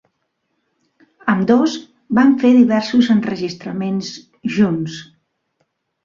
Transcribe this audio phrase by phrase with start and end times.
[1.33, 1.73] Ambdós
[2.19, 4.09] van fer diversos enregistraments
[4.55, 4.97] junts.